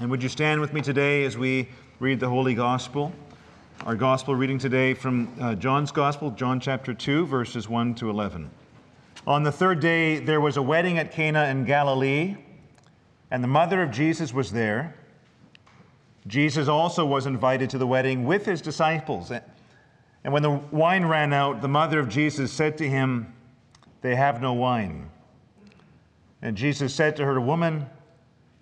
[0.00, 1.68] And would you stand with me today as we
[2.00, 3.12] read the Holy Gospel?
[3.86, 8.50] Our Gospel reading today from uh, John's Gospel, John chapter 2, verses 1 to 11.
[9.24, 12.36] On the third day, there was a wedding at Cana in Galilee,
[13.30, 14.96] and the mother of Jesus was there.
[16.26, 19.30] Jesus also was invited to the wedding with his disciples.
[19.30, 23.32] And when the wine ran out, the mother of Jesus said to him,
[24.00, 25.08] They have no wine.
[26.42, 27.86] And Jesus said to her, Woman,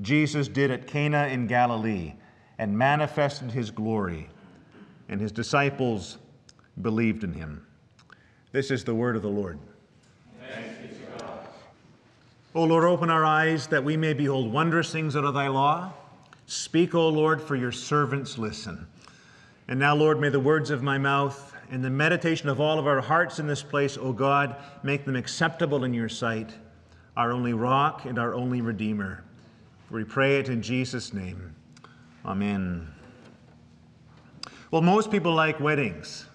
[0.00, 2.14] Jesus did at Cana in Galilee
[2.58, 4.28] and manifested his glory,
[5.08, 6.18] and his disciples
[6.80, 7.66] believed in him.
[8.52, 9.58] This is the word of the Lord.
[12.56, 15.92] O Lord, open our eyes that we may behold wondrous things out of thy law.
[16.46, 18.86] Speak, O Lord, for your servants listen.
[19.66, 22.86] And now, Lord, may the words of my mouth and the meditation of all of
[22.86, 26.52] our hearts in this place, O God, make them acceptable in your sight,
[27.16, 29.24] our only rock and our only redeemer.
[29.90, 31.54] We pray it in Jesus' name.
[32.24, 32.88] Amen.
[34.70, 36.26] Well, most people like weddings.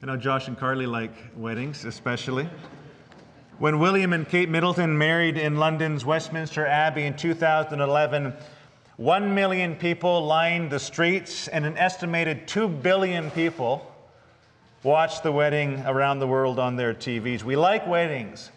[0.00, 2.48] You know, Josh and Carly like weddings, especially.
[3.58, 8.34] When William and Kate Middleton married in London's Westminster Abbey in 2011,
[8.96, 13.92] one million people lined the streets, and an estimated two billion people
[14.82, 17.42] watched the wedding around the world on their TVs.
[17.42, 18.50] We like weddings,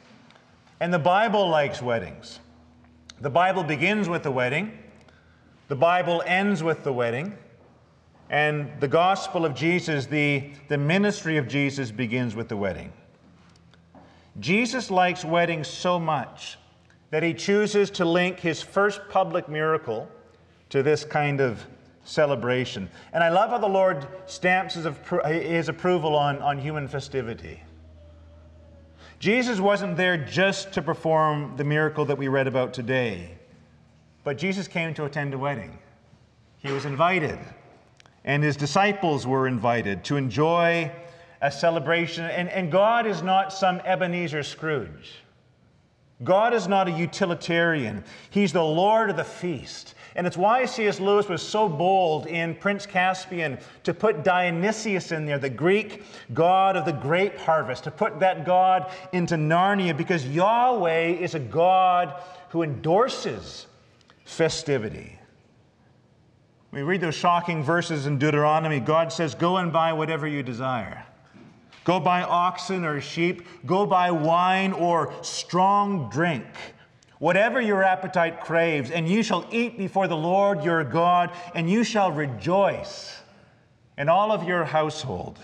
[0.79, 2.39] and the Bible likes weddings.
[3.21, 4.75] The Bible begins with the wedding,
[5.67, 7.37] the Bible ends with the wedding,
[8.31, 12.91] and the gospel of Jesus, the, the ministry of Jesus, begins with the wedding.
[14.39, 16.57] Jesus likes weddings so much
[17.11, 20.09] that he chooses to link his first public miracle
[20.69, 21.63] to this kind of
[22.03, 22.89] celebration.
[23.13, 24.87] And I love how the Lord stamps his,
[25.27, 27.61] his approval on, on human festivity.
[29.21, 33.37] Jesus wasn't there just to perform the miracle that we read about today,
[34.23, 35.77] but Jesus came to attend a wedding.
[36.57, 37.37] He was invited,
[38.25, 40.91] and his disciples were invited to enjoy
[41.39, 42.25] a celebration.
[42.25, 45.11] And, and God is not some Ebenezer Scrooge.
[46.23, 48.03] God is not a utilitarian.
[48.31, 49.93] He's the Lord of the feast.
[50.15, 50.99] And it's why C.S.
[50.99, 56.75] Lewis was so bold in Prince Caspian to put Dionysius in there, the Greek god
[56.75, 62.21] of the grape harvest, to put that god into Narnia, because Yahweh is a God
[62.49, 63.67] who endorses
[64.25, 65.17] festivity.
[66.71, 68.79] We read those shocking verses in Deuteronomy.
[68.79, 71.05] God says, Go and buy whatever you desire.
[71.83, 73.47] Go buy oxen or sheep.
[73.65, 76.45] Go buy wine or strong drink
[77.21, 81.83] whatever your appetite craves, and you shall eat before the Lord your God, and you
[81.83, 83.15] shall rejoice
[83.95, 85.37] in all of your household.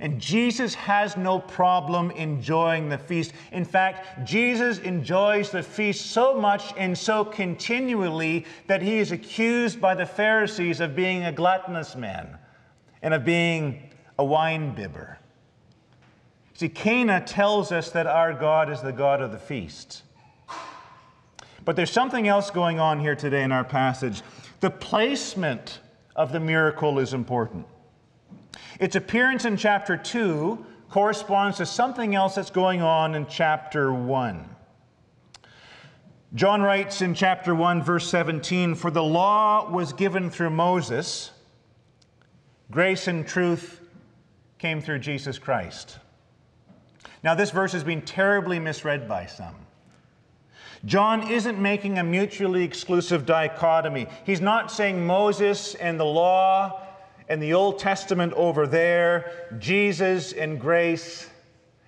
[0.00, 3.32] And Jesus has no problem enjoying the feast.
[3.52, 9.80] In fact, Jesus enjoys the feast so much and so continually that he is accused
[9.80, 12.36] by the Pharisees of being a gluttonous man
[13.00, 13.82] and of being
[14.18, 15.18] a wine bibber.
[16.52, 20.02] See, Cana tells us that our God is the God of the feast.
[21.68, 24.22] But there's something else going on here today in our passage.
[24.60, 25.80] The placement
[26.16, 27.66] of the miracle is important.
[28.80, 34.48] Its appearance in chapter 2 corresponds to something else that's going on in chapter 1.
[36.34, 41.32] John writes in chapter 1, verse 17 For the law was given through Moses,
[42.70, 43.82] grace and truth
[44.56, 45.98] came through Jesus Christ.
[47.22, 49.67] Now, this verse has been terribly misread by some.
[50.84, 54.06] John isn't making a mutually exclusive dichotomy.
[54.24, 56.82] He's not saying Moses and the law
[57.28, 61.28] and the Old Testament over there, Jesus and grace,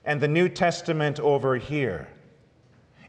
[0.05, 2.09] and the New Testament over here.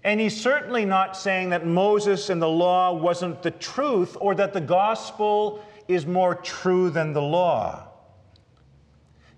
[0.04, 4.54] And he's certainly not saying that Moses and the law wasn't the truth or that
[4.54, 7.88] the gospel is more true than the law.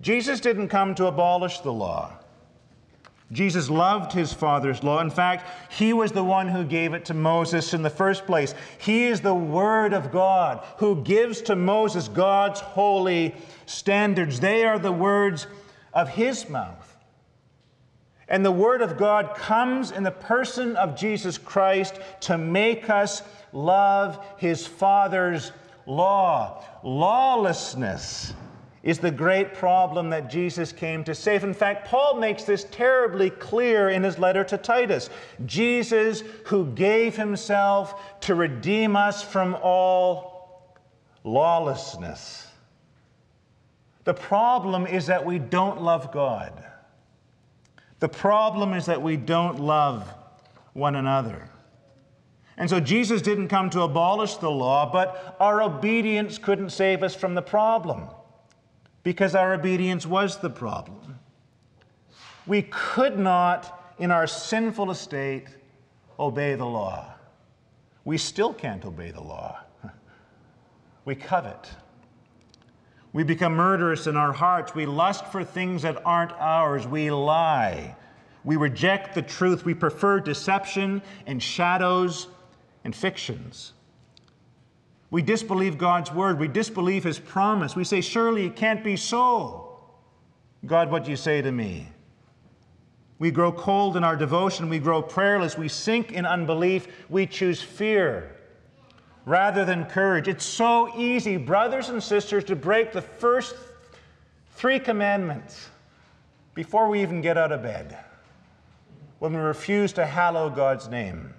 [0.02, 2.14] Jesus didn't come to abolish the law.
[3.32, 5.00] Jesus loved his Father's law.
[5.00, 8.54] In fact, he was the one who gave it to Moses in the first place.
[8.78, 13.34] He is the Word of God who gives to Moses God's holy
[13.66, 14.40] standards.
[14.40, 15.48] They are the words
[15.94, 16.94] of his mouth.
[18.28, 23.22] And the Word of God comes in the person of Jesus Christ to make us
[23.52, 25.52] love His Father's
[25.86, 26.64] law.
[26.84, 28.34] Lawlessness
[28.84, 31.46] is the great problem that Jesus came to save.
[31.46, 35.10] In fact, Paul makes this terribly clear in his letter to Titus.
[35.46, 40.76] Jesus, who gave Himself to redeem us from all
[41.24, 42.46] lawlessness.
[44.04, 46.62] The problem is that we don't love God.
[48.00, 50.14] The problem is that we don't love
[50.74, 51.50] one another.
[52.58, 57.16] And so Jesus didn't come to abolish the law, but our obedience couldn't save us
[57.16, 58.10] from the problem
[59.04, 61.20] because our obedience was the problem.
[62.46, 65.48] We could not, in our sinful estate,
[66.20, 67.14] obey the law.
[68.06, 69.60] We still can't obey the law.
[71.06, 71.70] We covet.
[73.12, 74.74] We become murderous in our hearts.
[74.74, 76.88] We lust for things that aren't ours.
[76.88, 77.98] We lie.
[78.46, 79.66] We reject the truth.
[79.66, 82.28] We prefer deception and shadows
[82.86, 83.74] and fictions.
[85.14, 86.40] We disbelieve God's word.
[86.40, 87.76] We disbelieve his promise.
[87.76, 89.78] We say, Surely it can't be so.
[90.66, 91.88] God, what do you say to me?
[93.20, 94.70] We grow cold in our devotion.
[94.70, 95.56] We grow prayerless.
[95.56, 96.88] We sink in unbelief.
[97.12, 98.36] We choose fear
[99.28, 100.28] rather than courage.
[100.28, 103.56] It's so easy, brothers and sisters, to break the first
[104.56, 105.70] three commandments
[106.56, 108.00] before we even get out of bed
[109.20, 111.36] when we refuse to hallow God's name.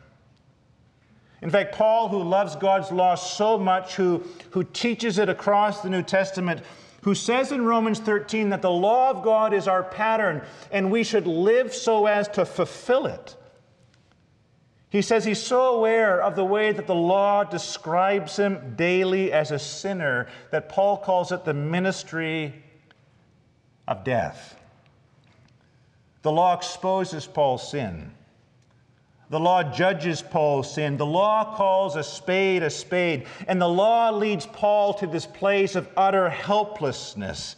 [1.42, 5.90] In fact, Paul, who loves God's law so much, who, who teaches it across the
[5.90, 6.62] New Testament,
[7.02, 11.04] who says in Romans 13 that the law of God is our pattern and we
[11.04, 13.36] should live so as to fulfill it.
[14.88, 19.50] He says he's so aware of the way that the law describes him daily as
[19.50, 22.54] a sinner that Paul calls it the ministry
[23.86, 24.56] of death.
[26.22, 28.12] The law exposes Paul's sin.
[29.34, 30.96] The law judges Paul's sin.
[30.96, 33.26] The law calls a spade a spade.
[33.48, 37.56] And the law leads Paul to this place of utter helplessness.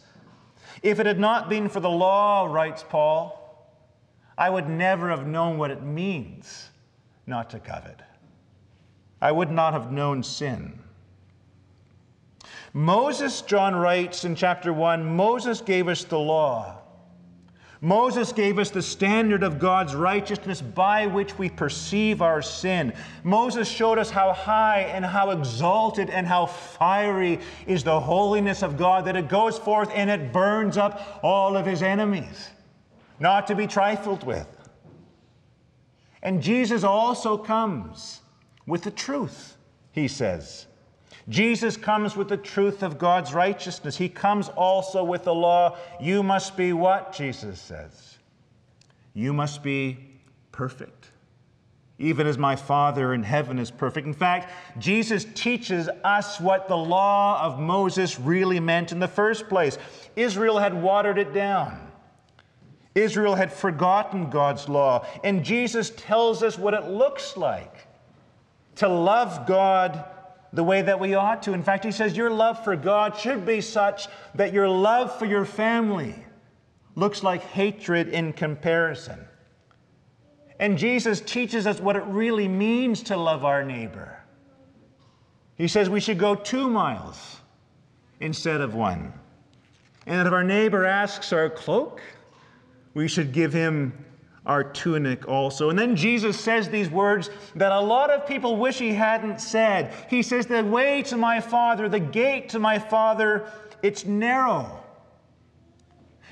[0.81, 3.69] If it had not been for the law, writes Paul,
[4.35, 6.71] I would never have known what it means
[7.27, 8.01] not to covet.
[9.21, 10.79] I would not have known sin.
[12.73, 16.76] Moses, John writes in chapter 1, Moses gave us the law.
[17.81, 22.93] Moses gave us the standard of God's righteousness by which we perceive our sin.
[23.23, 28.77] Moses showed us how high and how exalted and how fiery is the holiness of
[28.77, 32.49] God, that it goes forth and it burns up all of his enemies,
[33.19, 34.47] not to be trifled with.
[36.23, 38.21] And Jesus also comes
[38.65, 39.55] with the truth,
[39.91, 40.66] he says.
[41.29, 43.97] Jesus comes with the truth of God's righteousness.
[43.97, 45.77] He comes also with the law.
[45.99, 47.11] You must be what?
[47.11, 48.17] Jesus says.
[49.13, 49.97] You must be
[50.51, 51.11] perfect,
[51.99, 54.07] even as my Father in heaven is perfect.
[54.07, 59.49] In fact, Jesus teaches us what the law of Moses really meant in the first
[59.49, 59.77] place.
[60.15, 61.91] Israel had watered it down.
[62.95, 65.05] Israel had forgotten God's law.
[65.23, 67.87] And Jesus tells us what it looks like
[68.75, 70.05] to love God
[70.53, 71.53] the way that we ought to.
[71.53, 75.25] In fact, he says your love for God should be such that your love for
[75.25, 76.15] your family
[76.95, 79.19] looks like hatred in comparison.
[80.59, 84.17] And Jesus teaches us what it really means to love our neighbor.
[85.55, 87.37] He says we should go two miles
[88.19, 89.13] instead of one.
[90.05, 92.01] And if our neighbor asks our cloak,
[92.93, 94.05] we should give him
[94.47, 95.69] our tunic also.
[95.69, 99.93] And then Jesus says these words that a lot of people wish he hadn't said.
[100.09, 103.51] He says, The way to my Father, the gate to my Father,
[103.83, 104.83] it's narrow.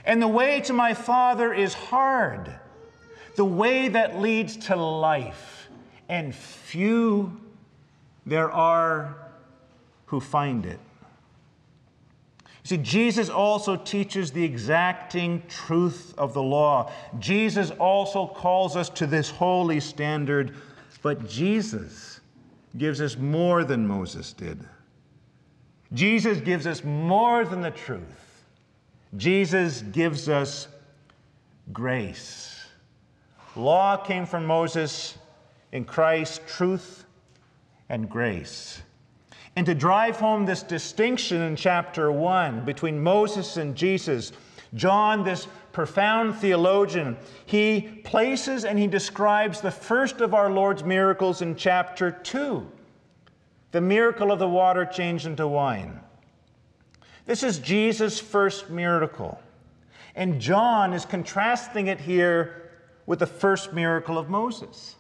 [0.06, 2.58] And the way to my Father is hard.
[3.36, 5.68] The way that leads to life.
[6.08, 7.42] And few
[8.26, 9.16] there are
[10.06, 10.80] who find it.
[12.66, 16.92] See, Jesus also teaches the exacting truth of the law.
[17.20, 20.56] Jesus also calls us to this holy standard,
[21.04, 22.22] but Jesus
[22.76, 24.68] gives us more than Moses did.
[25.94, 28.46] Jesus gives us more than the truth.
[29.16, 30.68] Jesus gives us
[31.72, 32.66] grace.
[33.56, 35.20] Law came from Moses,
[35.72, 37.06] in Christ, truth
[37.90, 38.82] and grace.
[39.56, 44.32] And to drive home this distinction in chapter 1 between Moses and Jesus,
[44.74, 51.42] John, this profound theologian, he places and he describes the first of our Lord's miracles
[51.42, 52.72] in chapter 2
[53.76, 56.00] the miracle of the water changed into wine.
[57.26, 59.38] This is Jesus' first miracle.
[60.16, 62.72] And John is contrasting it here
[63.06, 64.96] with the first miracle of Moses.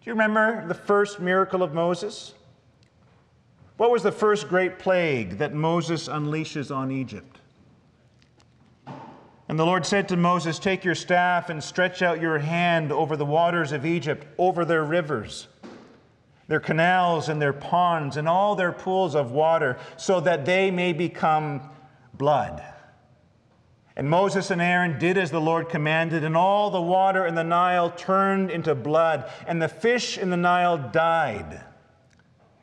[0.00, 2.32] Do you remember the first miracle of Moses?
[3.76, 7.40] What was the first great plague that Moses unleashes on Egypt?
[9.48, 13.16] And the Lord said to Moses, Take your staff and stretch out your hand over
[13.16, 15.48] the waters of Egypt, over their rivers
[16.46, 20.92] their canals and their ponds and all their pools of water, so that they may
[20.92, 21.62] become
[22.12, 22.62] blood.
[23.96, 27.44] And Moses and Aaron did as the Lord commanded, and all the water in the
[27.44, 31.62] Nile turned into blood, and the fish in the Nile died.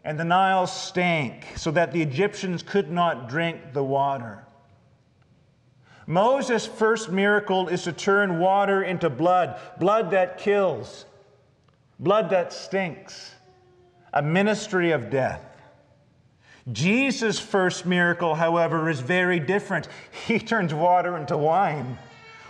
[0.04, 4.44] And the Nile stank, so that the Egyptians could not drink the water.
[6.08, 11.06] Moses' first miracle is to turn water into blood, blood that kills,
[12.00, 13.32] blood that stinks
[14.14, 15.42] a ministry of death.
[16.72, 19.88] Jesus' first miracle, however, is very different.
[20.28, 21.98] He turns water into wine.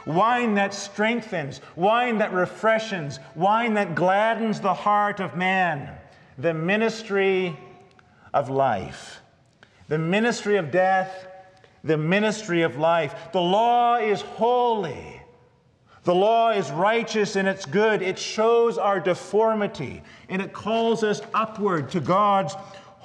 [0.05, 5.95] Wine that strengthens, wine that refreshes, wine that gladdens the heart of man.
[6.41, 7.55] The ministry
[8.33, 9.21] of life.
[9.87, 11.27] The ministry of death,
[11.83, 13.13] the ministry of life.
[13.31, 15.21] The law is holy.
[16.03, 18.01] The law is righteous and it's good.
[18.01, 22.55] It shows our deformity and it calls us upward to God's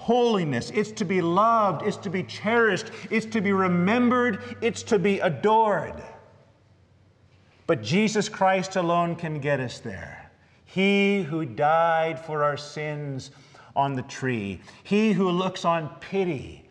[0.06, 0.70] holiness.
[0.74, 5.20] It's to be loved, it's to be cherished, it's to be remembered, it's to be
[5.20, 6.02] adored.
[7.66, 10.25] But Jesus Christ alone can get us there.
[10.66, 13.30] He who died for our sins
[13.74, 16.66] on the tree, He who looks on pity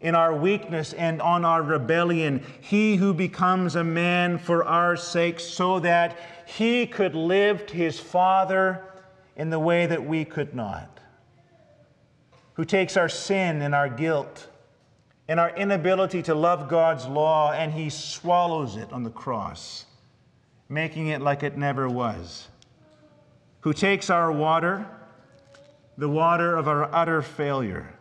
[0.00, 5.38] in our weakness and on our rebellion, he who becomes a man for our sake,
[5.38, 6.16] so that
[6.46, 8.82] he could live to his Father
[9.36, 11.00] in the way that we could not,
[12.54, 14.48] who takes our sin and our guilt
[15.28, 19.84] and our inability to love God's law and he swallows it on the cross,
[20.68, 22.48] making it like it never was,
[23.60, 24.86] who takes our water,
[25.98, 27.94] the water of our utter failure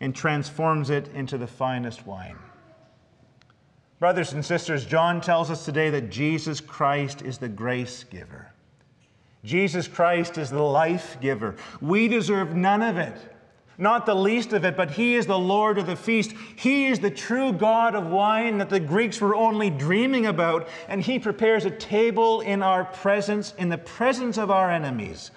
[0.00, 2.38] and transforms it into the finest wine.
[3.98, 8.52] Brothers and sisters, John tells us today that Jesus Christ is the grace giver.
[9.44, 11.54] Jesus Christ is the life giver.
[11.80, 13.16] We deserve none of it,
[13.78, 16.34] not the least of it, but He is the Lord of the feast.
[16.56, 21.02] He is the true God of wine that the Greeks were only dreaming about, and
[21.02, 25.30] He prepares a table in our presence, in the presence of our enemies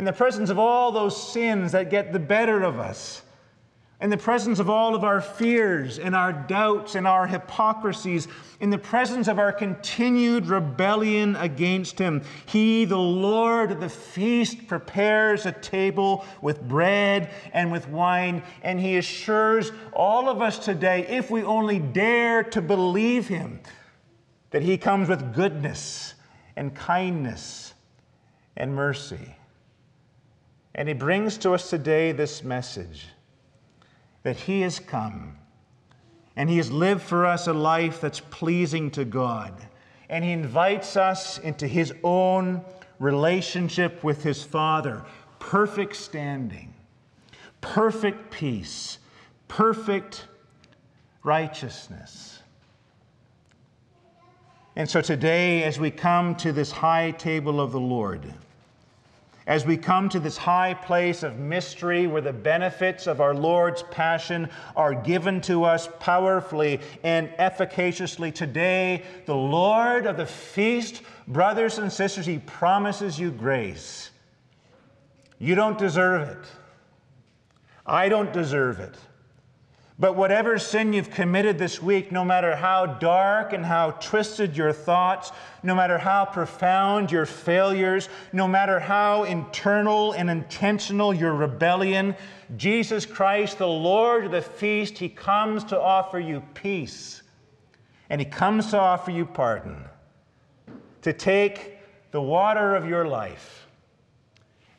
[0.00, 3.20] in the presence of all those sins that get the better of us,
[4.00, 8.28] in the presence of all of our fears and our doubts and our hypocrisies,
[8.60, 14.66] in the presence of our continued rebellion against Him, He, the Lord of the feast,
[14.66, 21.06] prepares a table with bread and with wine, and He assures all of us today,
[21.08, 23.60] if we only dare to believe Him,
[24.50, 26.14] that He comes with goodness
[26.56, 27.74] and kindness
[28.56, 29.36] and mercy.
[30.74, 33.06] And he brings to us today this message
[34.22, 35.36] that he has come
[36.36, 39.52] and he has lived for us a life that's pleasing to God.
[40.08, 42.64] And he invites us into his own
[42.98, 45.04] relationship with his Father
[45.38, 46.72] perfect standing,
[47.60, 48.98] perfect peace,
[49.48, 50.26] perfect
[51.24, 52.42] righteousness.
[54.76, 58.32] And so today, as we come to this high table of the Lord,
[59.50, 63.82] as we come to this high place of mystery where the benefits of our Lord's
[63.90, 71.78] passion are given to us powerfully and efficaciously today, the Lord of the feast, brothers
[71.78, 74.10] and sisters, He promises you grace.
[75.40, 76.46] You don't deserve it.
[77.84, 78.94] I don't deserve it.
[80.00, 84.72] But whatever sin you've committed this week, no matter how dark and how twisted your
[84.72, 85.30] thoughts,
[85.62, 92.16] no matter how profound your failures, no matter how internal and intentional your rebellion,
[92.56, 97.22] Jesus Christ, the Lord of the feast, He comes to offer you peace.
[98.08, 99.84] And He comes to offer you pardon,
[101.02, 101.76] to take
[102.10, 103.66] the water of your life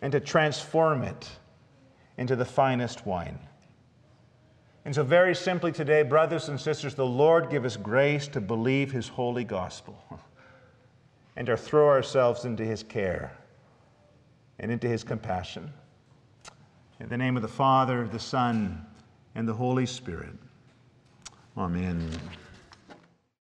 [0.01, 1.30] and to transform it
[2.18, 3.38] into the finest wine.
[4.84, 8.92] And so, very simply today, brothers and sisters, the Lord give us grace to believe
[8.92, 10.04] His holy gospel
[11.36, 13.38] and to throw ourselves into His care.
[14.62, 15.74] and into his compassion.
[17.00, 18.86] In the name of the Father, the Son,
[19.34, 20.36] and the Holy Spirit.
[21.58, 22.10] Amen.